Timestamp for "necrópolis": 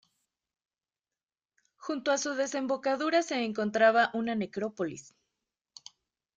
4.33-5.13